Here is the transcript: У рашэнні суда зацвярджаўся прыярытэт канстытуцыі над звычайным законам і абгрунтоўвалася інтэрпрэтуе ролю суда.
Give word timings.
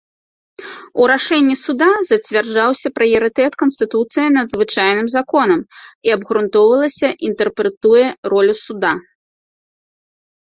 У 1.01 1.03
рашэнні 1.11 1.55
суда 1.65 1.89
зацвярджаўся 2.11 2.87
прыярытэт 2.99 3.57
канстытуцыі 3.61 4.27
над 4.37 4.47
звычайным 4.55 5.07
законам 5.17 5.61
і 6.09 6.15
абгрунтоўвалася 6.17 7.07
інтэрпрэтуе 7.27 8.05
ролю 8.33 8.53
суда. 8.65 8.91